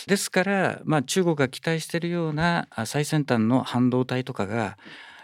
[0.07, 4.77] ですから、まあ、中国が期待しているような最先端の半導体とかが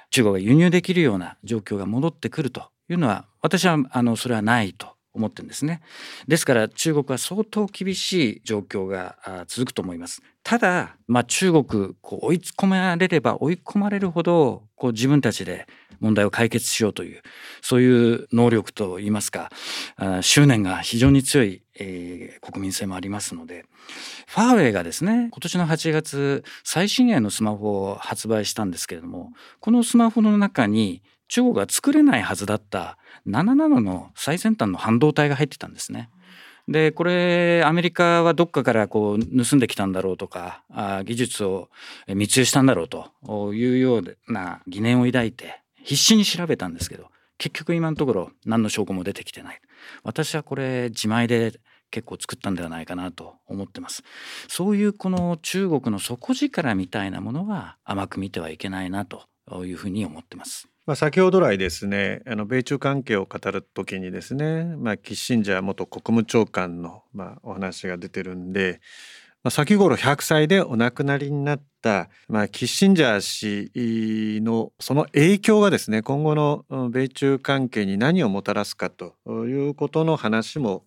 [0.09, 5.81] 中国が輸入できるような状況が戻ってくるというのは私はあのそれはないと思ってるんですね。
[6.27, 9.17] ですから中国は相当厳しい状況が
[9.47, 10.21] 続くと思います。
[10.43, 15.67] ただ、まあ、中国こう追い込まれれば追い込まれるほどこう自分たちで
[15.99, 17.21] 問題を解決しようという
[17.61, 19.49] そういう能力といいますか
[20.21, 23.65] 執念が非常に強い、えー、国民性もありますので
[24.27, 36.09] ファーウェイがですね今年の8月最新鋭のスマホを発売したんですけれどもこのスマホの中に中国が作れないはずだった7ナノの最先端の半導体が入ってたんですね。
[36.67, 41.69] でこれアメリカはどっかからこう盗んできたんだろうとかあ技術を
[42.07, 43.09] 密輸したんだろうと
[43.53, 47.05] いうような疑念を抱いて必死に調べたんですけど
[47.37, 49.61] 結局今のところ何の証拠も出てきてない
[50.03, 51.59] 私はこれ自前で
[51.91, 54.03] 結構作ったんではないかなと思ってます。
[54.47, 59.23] そういうこの中国の底力みたいなものは甘く見てはいけないなと
[59.65, 60.67] いうふうに思ってます。
[60.85, 68.79] まあ、先ほど来ですねあの米中関係を語る時にですね、まあ、キッシンジャー元国務長官の、まあ、お話が出てるんで、
[69.49, 80.83] 先頃100歳でお亡くなりになった、まあ、キッシンジャー氏のその影響がですね今後の米中関係に何をもたらすかということの話も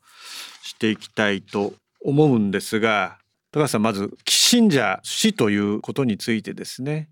[0.62, 3.18] していきたいと思うんですが
[3.52, 7.08] 高橋さんまずキッシンジャー氏ということについてですね。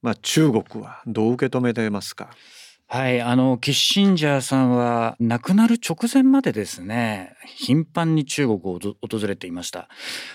[0.00, 2.30] まあ、中国はどう受け止めてますか？
[2.90, 9.90] はい、あのキッシンジャーさんは亡くなる直前までですね頻繁に中国を訪れていました。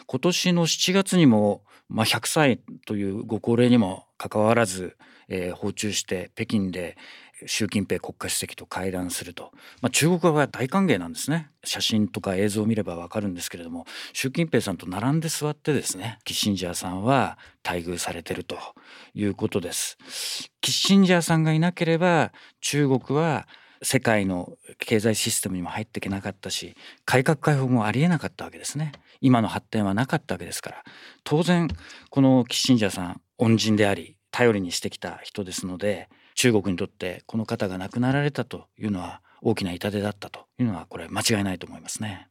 [0.05, 4.97] 今年の7月にも、まあ、100歳というご高齢にもかかわらず、
[5.29, 6.95] えー、訪中して北京で
[7.47, 9.51] 習近平国家主席と会談すると、
[9.81, 11.49] まあ、中国側は大歓迎なんですね。
[11.63, 18.57] 写真とか映像を見ればわかるんですけれども習近平さんと並んで座ってですねキッシンジャーさんは待遇されてると
[19.13, 19.97] いうことです。
[20.61, 23.47] キッシンジャーさんがいなければ中国は
[23.81, 26.75] 世界の経済システムにも入っていけなかったし
[27.05, 28.91] 改革開放もありえなかったわけですね。
[29.21, 30.83] 今の発展はなかったわけですから。
[31.23, 31.67] 当然
[32.09, 42.29] このキッシンジャーさん恩人であり頼りにしてきた人ですので中国にとってこの方が亡くなられたというのは大きな痛手だったというのはこれ間違いないと思いますね。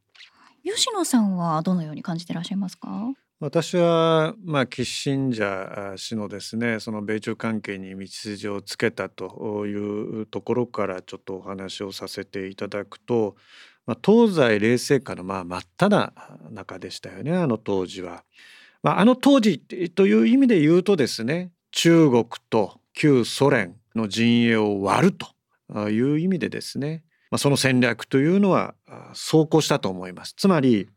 [0.63, 3.13] 吉野さんはどのように感じていらっしゃいますか？
[3.39, 13.35] 私は、まあ、キッシンジャー氏のですねその米中関係に道筋をつけたというところからちょっとお話をさせていただくと、
[13.85, 16.13] まあ、東西冷戦下のまあ真っ只
[16.51, 18.23] 中でしたよねあの当時は。
[18.81, 25.17] まあ、あの当時という意味で言うとですね中国と旧ソ連の陣営を割る
[25.71, 28.75] という意味でですね、まあ、その戦略というのは
[29.09, 30.33] 走行したと思います。
[30.37, 30.87] つまり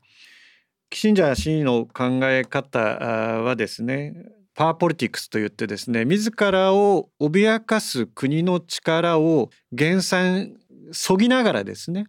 [0.90, 4.14] キシンジャー氏の考え方はですね
[4.54, 10.54] パワーポリティクスといってですね自らを脅かす国の力を減産
[10.92, 12.06] そぎながらですね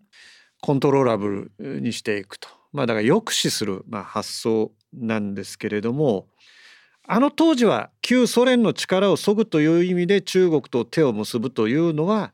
[0.61, 6.27] コントローラブルにしていくとまあだから抑止する、まあ、発想なんですけれども
[7.07, 12.33] あの当時は旧ソ連の力をそぐという意味で中国と手を結ぶというのは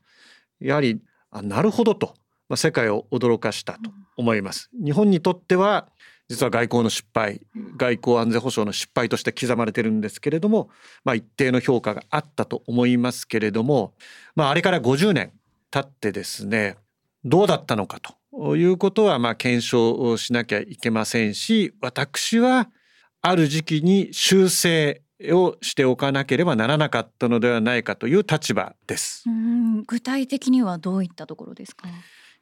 [0.60, 2.14] やはりあなるほどと、
[2.48, 4.70] まあ、世界を驚かしたと思います。
[4.72, 5.88] 日本にとっては
[6.28, 7.40] 実は外交の失敗
[7.76, 10.70] 外交安全保障の失敗として刻まれてるんですけれども、
[11.04, 13.94] まあ、一定の評価があったと思いますけれども、
[14.34, 15.32] まあ、あれから50年
[15.70, 16.76] 経ってですね
[17.24, 22.70] どうだったのかということはまあ検証しなきゃいけませんし私は
[23.26, 29.24] ある時期に修正をしておかなければならなかったのではないかという立場です。
[29.86, 31.88] 具体的にはどういったところですか？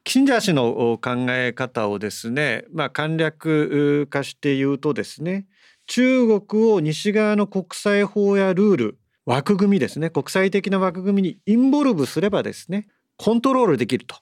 [0.03, 5.47] キンジャー氏の考え方をですね、まあ、簡略化して言うとですね
[5.87, 14.17] 中国を西側の国際法やルール枠組みですね国際的な枠組みにインボルブすればですねコントロールできると、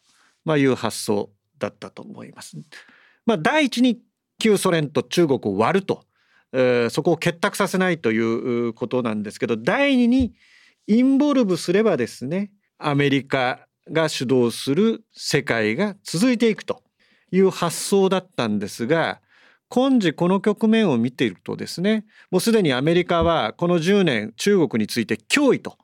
[0.44, 2.58] まあ、いう発想だったと思います。
[3.24, 4.02] まあ、第一に
[4.38, 6.04] 旧ソ連と中国を割ると
[6.52, 10.34] そこを結託させないということなんですけど第二に
[10.86, 16.82] インボルブすればですねアメリカが主導する世界が続いていくと
[17.30, 19.20] いう発想だったんですが
[19.68, 25.78] 今時この局面を見ているとですねもうすでにアメリカはこの10年中国について脅威と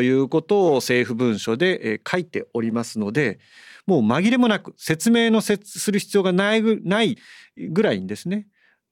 [0.00, 3.38] いうことを政府文書で書いておりますので
[3.86, 5.56] もう紛れもなく説明のす
[5.92, 8.46] る必要がないぐらいにですね。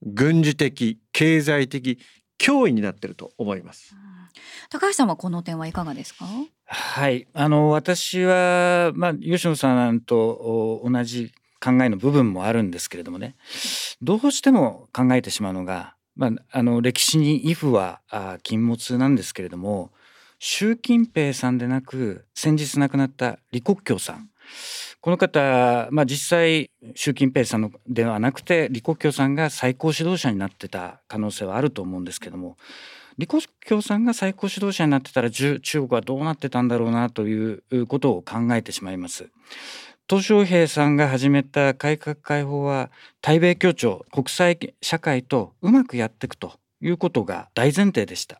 [0.07, 1.99] 軍事的経済的
[2.39, 3.95] 脅威になっていると思います。
[4.71, 6.27] 高橋さんはこの点はいかがですか？
[6.67, 13.37] はい、あの私はまあ吉野さんと同じ考えの部分もあるんですけれどもね、
[14.03, 18.01] どうしても考えてしまうのが、まああの歴史に「イフ」は
[18.43, 19.91] 禁物なんですけれども、
[20.39, 24.31] 習近平さんでなく先日亡くなった李克強さん。
[25.01, 32.57] この方、まあ、実際習近平さんのではなくて李克強さんが最高指導者になってた可能性はあると思うんですけども
[33.19, 39.31] 李克強さんが最高指導者になってたら中国はどうなってたんだろうなということを考えてしまいます。
[40.09, 48.39] 鄧小平さんが始めた改革開放は対米協調国際社会とうまくやっていくということが大前提でした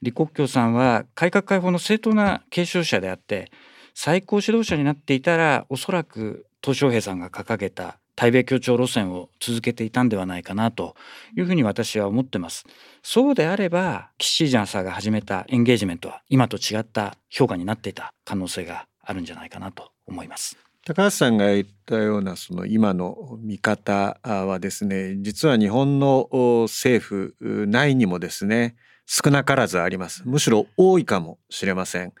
[0.00, 3.52] 李克強さんは改革開放の正当な継承者であって
[3.94, 10.94] 最高指導者になっていたらおそらく鄧小平さんが掲げた対米協調路線を続けていたんではないかなと
[11.36, 12.64] いうふうに私は思ってます。
[13.02, 20.56] そうであればキッシージャンさんが始めたエンゲージメントは今と違った評価になっていた可能性があるんじゃないかなと思います。
[20.86, 26.28] 高橋さんが言ったようなその今の見方はですね実は日本の
[26.68, 27.34] 政府
[27.66, 28.76] 内にもですね
[29.06, 32.12] 少なからずありますむしろ多いかもしれません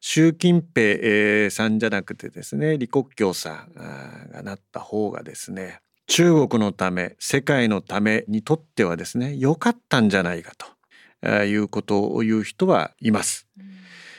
[0.00, 10.52] 習近平さんじゃなくてですね李克強さんがなった方がですね中国のため世界のためにとってはですね良かったんじゃないか
[11.22, 13.48] ということを言う人はいます。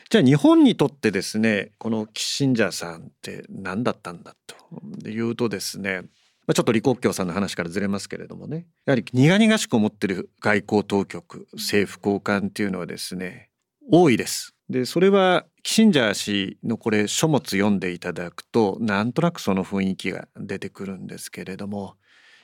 [0.09, 13.49] じゃあ日本にとってですねこのキッシンジャーさんって何だったんだというとですねちょっと李克強さんの話からずれますけれどもねやはり苦々しく思ってる外交当局政府高官っていうのはですね
[13.91, 14.56] 多いです。
[14.69, 21.95] でそれはキシンジャー氏のこれ書物読んでいただくとなんとなくその雰囲気が出てくるんですけれども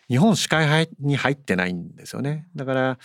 [0.09, 2.47] 日本視界に入ってないんですよね。
[2.55, 2.97] だから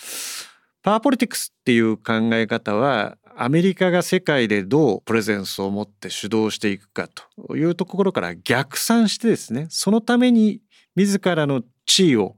[0.82, 10.60] パワーポリティクスっていう考え方はアメリカが世界でどうプレゼンスを持って主導していくかというところから逆算してですねそのために
[10.96, 12.36] 自らの地位を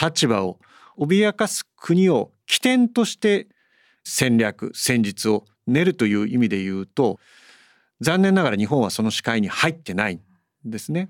[0.00, 0.58] 立場を
[0.98, 3.48] 脅かす国を起点として
[4.04, 7.18] 戦略戦術を練るという意味で言うと
[8.00, 10.20] 残念ながら日本はその視界に入ってないん
[10.64, 11.08] ですね。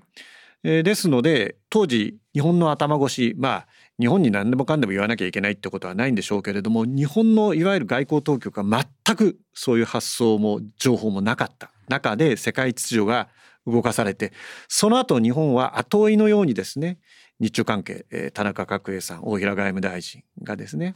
[0.63, 3.67] え、ですので当時日本の頭越しまあ
[3.99, 13.29] 日本に何でもかんでも言わなきゃいけないってことはないんでしょうけれども日本のいわゆる外交当局は全くそういう発想も情報もなかった中で世界秩序が
[13.65, 14.33] 動かされて
[14.67, 16.97] その後日本は後追いのようにですね
[17.39, 20.95] 日中関係、えー、田中角栄さん大平外務大臣がですね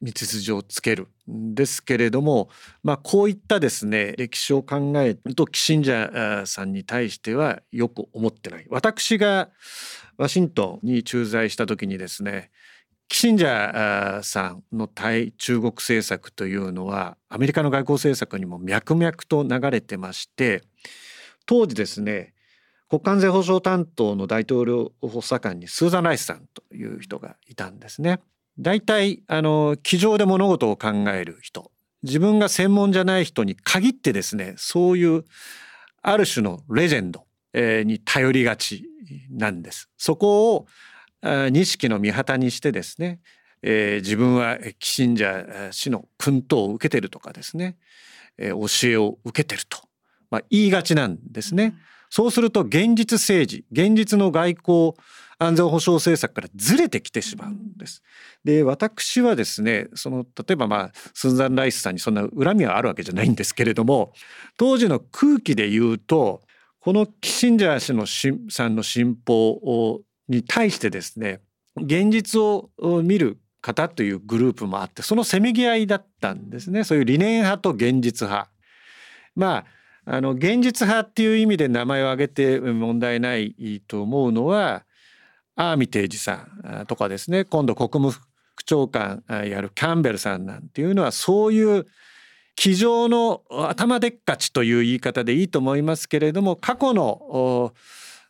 [0.00, 2.48] 道筋をつけるんですけれども、
[2.82, 8.66] まあ、こういったですね歴史を考えるとキシンジャーさんに対してはよく思ってない。
[8.70, 9.50] 私が
[10.16, 12.50] ワシントンに駐在した時にですね
[13.08, 20.62] キシンジャーさんの対中国政策というのはアメリカの外交政策にも脈々と流れてまして
[21.44, 22.32] 当時ですね
[22.92, 28.20] 国家安全保障担当の大統領補佐官にスーザン・ライスさんという人がいたんですね。
[28.58, 31.72] 大体あの机上で物事を考える人
[32.02, 35.24] 自分が専門じゃない人に限ってですねそういう
[36.02, 37.24] ある種のレジェンド
[37.54, 38.84] に頼りがち
[39.30, 39.88] なんです。
[39.96, 40.66] そこを
[41.22, 43.20] 錦の御旗にしてですね、
[43.62, 47.78] えー、自分はキシンジャー氏の訓導を受けてるとかですね、
[48.36, 49.78] えー、教えを受けてると、
[50.30, 51.74] まあ、言いがちなんですね。
[52.12, 54.92] そうすると現実政治現実の外交
[55.38, 58.02] 安全保障政策からずれてきてしまうんです。
[58.44, 64.12] で私はですねその例えばまあスンザン・ライスさんにそんな恨みはあるわけじゃないんですけれども
[64.58, 66.42] 当時の空気で言うと
[66.80, 68.04] このキシンジャー氏の
[68.50, 71.40] さんの信奉に対してですね
[71.76, 72.68] 現実を
[73.02, 78.50] 見る方というグループもあってそのせめぎ合いだったんですねそういう理念派と現実派
[79.34, 79.64] まあ
[80.04, 84.84] あの現実派っていう意味で名前を挙げて問題ないと思うのは
[85.54, 86.48] アーミテージさ
[86.82, 87.44] んとかですね。
[87.44, 91.86] 今度国務副長官やるキャンベルさんなんていうのはそういう
[92.56, 97.72] 机上の頭でっかちという言い方でいいと思いますけれども過去の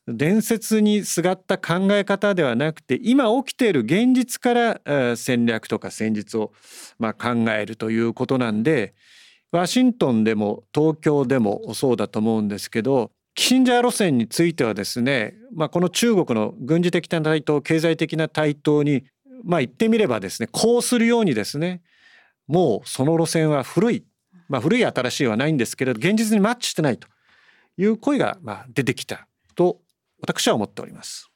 [0.09, 6.53] 伝説にすがった考え方ではなくて今起きている現実から戦略とか戦術を
[6.99, 8.95] ま考えるということなんで
[9.53, 19.05] ワシントンでも東京でもそうだと思うんですけどキシンジャー路線についてはですね、まあ、この中国の軍事的な台頭経済的な台頭に
[19.45, 21.83] まあ言ってみればですねこうするようにですね
[22.47, 24.05] もうその路線は古い、
[24.49, 27.09] まあ、古い新しいはないんですけれど現実にマッチしてないと
[27.77, 29.81] いう声がまあ出てきたと
[30.21, 31.32] 私は思っております。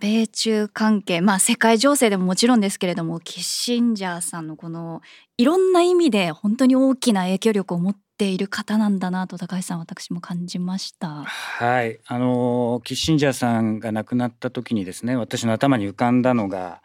[0.00, 5.02] 米中関係まあ世界情勢でももちろんですけれどもキッシンジャーさんのこの
[5.36, 11.24] いろんな意味で本当に大きな影響力を持っている方なんだなと高橋さん私も感じました。
[11.24, 12.00] はい。
[12.06, 16.82] あのキッシンジャーさんが亡くなった時にですね私の頭に浮かんだのが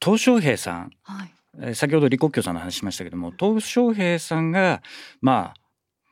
[0.00, 1.24] 鄧小平さん、は
[1.70, 4.82] い、先ほど李克強さんの話しましたけども鄧小平さんが
[5.20, 5.60] まあ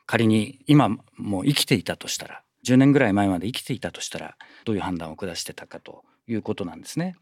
[0.05, 4.35] 仮に今も生きていたとしたら10年ぐらい前まで生きていたとしたら
[4.65, 7.15] どういう判断を下してたかということなんですね。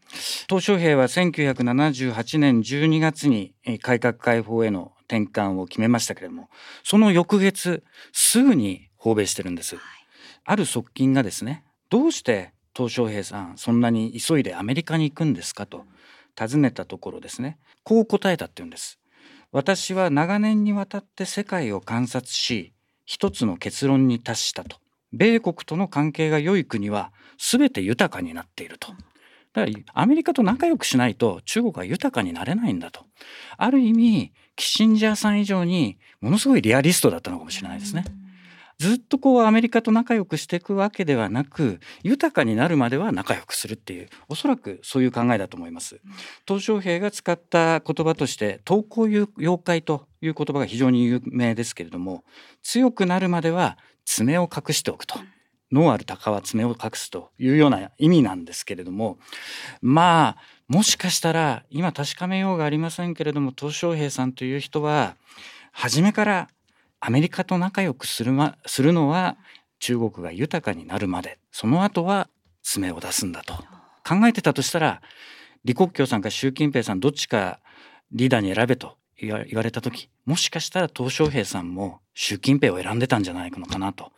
[0.48, 6.48] 鄧小平は1978年12月に改革開放への転換を決めましたけれども
[6.84, 7.82] その翌月
[8.12, 9.76] すぐに訪米してるんです。
[10.44, 15.84] ある側近がですねどうして鄧小平さんそんなに急いでアメリカに行くんですかと
[16.34, 18.98] 尋ねたところですねこう答えたっていうんです。
[19.50, 22.72] 私は長年にわたって世界を観察し
[23.04, 24.78] 一つの結論に達したと
[25.12, 28.92] 米国との関係が良い国は全て豊かになっていると。
[29.52, 33.04] だからアメリカと仲良くしないと中国は豊かになれないんだと。
[33.58, 38.04] ある意味キッシンジャーさん以上にものすごいリアリストだったのかもしれないですね。
[38.78, 46.00] ずっとこうアメリカと仲良くしていくわけではなく豊かになるまでは仲良くするっていうおそらくそういう考えだと思います。
[46.46, 52.24] 鄧小平が使った言葉として「闘魂妖怪」という言葉が非常に有名ですけれども
[52.62, 55.18] 強くなるまでは爪を隠しておくと。
[55.72, 59.18] 脳ある鷹は爪を隠すというような意味なんですけれども
[59.80, 60.36] まあ
[60.68, 65.16] もしかしたら今確かめようがありませんけれども鄧小平さんという人は
[65.72, 66.48] 初めから
[67.00, 69.36] アメリカと仲良くする,、ま、するのは
[69.80, 72.28] 中国が豊かになるまでその後は
[72.62, 73.54] 爪を出すんだと
[74.06, 75.02] 考えてたとしたら
[75.64, 77.60] 李克強さんか習近平さんどっちか
[78.12, 78.96] リーダーに選べと
[79.26, 84.12] 言われた時もしかしたら鄧小平さんも習近平を選んでたんじゃないのかなと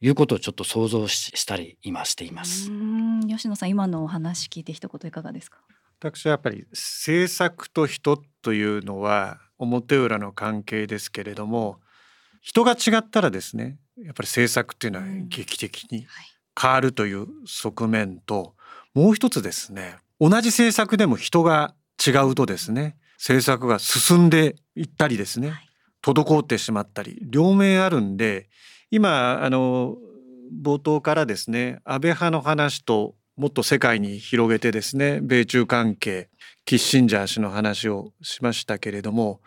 [0.00, 2.70] いうことをちょっと想像したり今しています。
[3.28, 5.58] 吉野さん今のお話聞いて一言いかがですか？
[5.98, 11.80] 私はやっぱり政策と人というのは表裏の関係ですけれども
[12.42, 16.06] 人が違ったらですねやっぱり政策っていうのは劇的に
[16.60, 18.54] 変わるという側面と
[18.92, 25.68] もう一つですね同じ政策でも人が違うとですね政策が進んでいったりですね、はい、
[26.02, 28.48] 滞ってしまったり両面あるんで
[28.90, 29.96] 今あの
[30.62, 36.28] 冒頭からですね安倍派の話ともっと世界に広げてですね米中関係
[36.64, 39.40] キッシンジャー氏の話をしましたけれども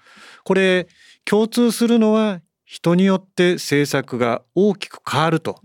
[0.44, 0.88] これ
[1.26, 5.62] 共通するのは人によって政策が大きく変わると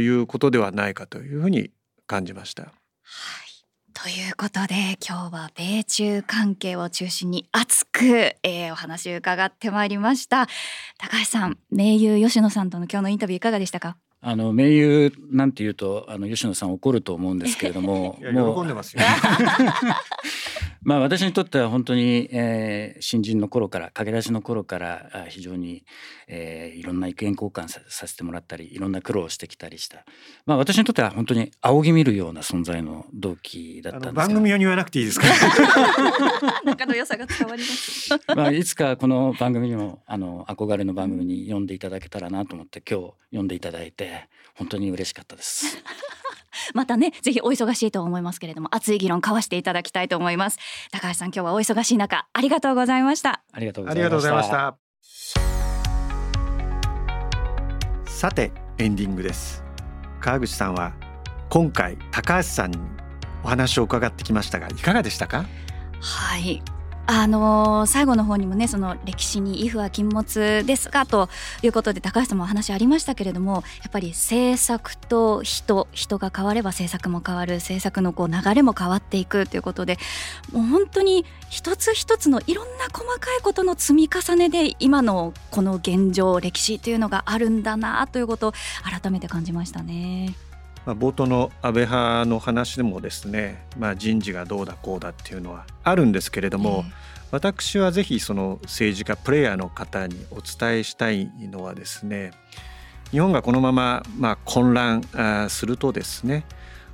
[0.00, 1.70] いうことではないかというふうに
[2.06, 2.62] 感じました。
[2.62, 2.68] は
[3.40, 3.43] い
[3.94, 8.04] ということで今日は米中関係を中心に熱く、
[8.42, 10.48] えー、お話伺ってまいりました。
[10.98, 13.96] 高橋さん盟友吉野さんとの今日のインタビューいかがでしたか？
[14.26, 19.02] あの盟友なんていうとあの吉野さん怒ると思うんですけれども もう喜んでますよ。
[20.82, 25.82] まあ私にとっては本当に、えー、新人の頃から駆け出しの頃から非常に、
[26.28, 30.04] えー、いろんな意見交換させてもらったりいろんな苦労をしてきたりした。
[30.44, 35.26] まあ私にとっては本当に仰ぎ見るような存在の同期だったんです番組用に言わなくていいですか？
[36.64, 38.10] 仲の良さが伝わります。
[38.36, 44.13] まあいつかこの番組にもあの憧れの番組に呼んでいただけたらなと思って今日呼んでいただいて
[44.54, 45.78] 本当に嬉しかったです。
[46.74, 50.58] またねぜひお忙しいと思いますけれども熱い議論交わしていただきたいと思います。
[50.92, 53.42] 高橋さん今日はお忙しい中ありがとうございました。
[53.52, 54.76] ありがとうございました。
[58.06, 59.62] さてエンディングです。
[60.20, 60.94] 川口さんは
[61.50, 62.78] 今回高橋さんに
[63.42, 65.44] お話を伺ってきましたがいかがでしたか？
[66.00, 66.62] はい
[67.06, 71.28] あのー、最後の方にもねその歴史に「イフは禁物ですが」と
[71.62, 79.98] いうことで高橋さんもお話ありましたけれどもやっぱり政策と人人が変われば政策も変わる政策のこう流れも変わっていくということで
[80.52, 88.52] もう本当に一つ一つのいろんな細かいことの積み重ねで今のこの現状歴史というのがあるんだなということを
[88.82, 90.34] 改めて感じましたね。
[90.86, 96.92] まあ、冒頭の安倍派の話でもですね、まあ、人事がどうだこうだっていうのはあるんですけれども、えー、
[97.30, 102.32] 私はぜひその政治家プレイヤーの方にお伝えしたいのはですね
[103.10, 105.02] 日本がこのまままあ混乱
[105.48, 106.44] するとですね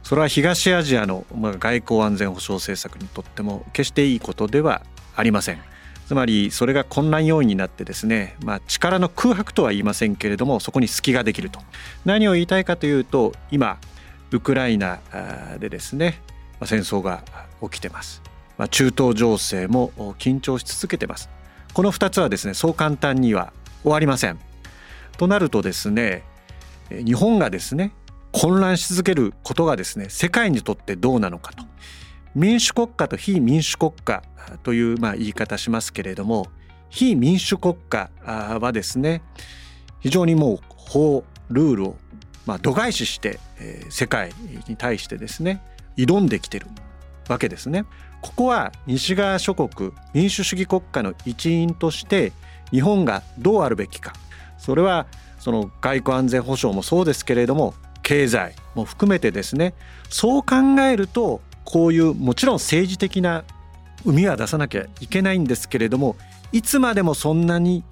[0.03, 4.83] それは東アジアの外交安全保障政策にとっても決していいことでは
[5.15, 5.70] ありません。
[6.11, 11.61] つまりそれが混乱要因になってですね、まあ、力の空白とは言いませんけれどもそこに隙ができると。
[12.05, 13.79] 何を言いたいかというと今
[14.33, 14.99] ウクライナ
[15.61, 16.21] でですね
[16.65, 17.23] 戦争が
[17.63, 18.23] 起きてます、
[18.59, 21.31] まあ、中東情勢も緊張し続けてます。
[21.75, 23.53] この2つはですねそう簡単には
[23.83, 24.41] 終わりません。
[25.17, 26.25] となるとですね
[26.91, 27.93] 日本がですね
[28.33, 31.63] 混乱し続けることがですね世界にとってどうなのかと。
[32.35, 34.23] 民主国家と非民主国家
[34.63, 36.47] というまあ言い方しますけれども
[36.89, 39.23] 非民主国家はですね
[40.01, 41.97] 非常にもう法ルールを
[42.47, 43.39] まあ度外視して
[43.91, 44.33] 世界
[44.69, 45.63] に対してですね
[45.97, 46.67] 挑んできてる
[47.29, 47.85] わけですね。
[48.23, 52.33] ここは西側諸国民主主義国家の一員として
[52.71, 54.13] 日本がどうあるべきか
[54.59, 55.07] それは
[55.39, 59.75] その外交安全保障もそうですけれども経済も含めてですね
[60.11, 63.45] そう考えるとこういうもちろん政治的な
[64.05, 66.17] 海は出さなきゃいけないんですけれども
[66.53, 67.85] いつまでもそんなに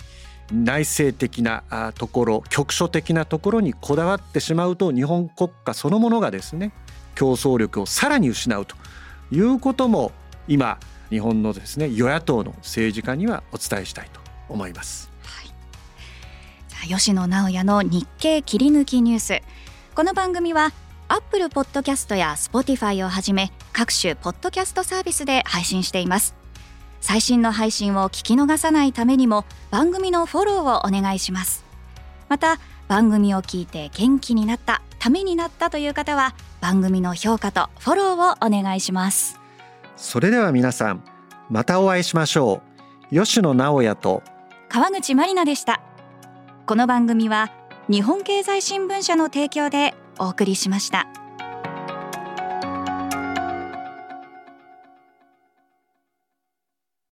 [0.53, 6.73] 内政的なところ局所的なところにこだわってしまうと日本国家そのものがですね
[7.15, 8.77] 競争力をさらに失うと
[9.31, 10.13] いうことも
[10.47, 10.79] 今
[11.11, 15.11] 日本のですね与野党の政治家にはお伝えしたいと思います。
[16.73, 19.43] はい、吉野直也の日経切り抜きニュース
[19.95, 20.73] この番組は
[21.11, 26.35] アップルポッドキャストや Spotify をはじめ各種ポッドキャストサービスで配信しています。
[27.01, 31.65] 最新の配信を聞き逃さないためにも番組のフォローをお願いします。
[32.29, 39.41] また番組を聞いて元気になったためになったという方は番組の評価とフォローをお願いします。
[39.97, 41.03] それでは皆さん
[41.49, 42.61] またお会いしましょ
[43.11, 43.15] う。
[43.15, 44.23] 吉野直也と
[44.69, 45.81] 川口真理奈でした。
[46.67, 47.51] この番組は
[47.89, 51.07] 日本経済新聞社の提供でお送りしました。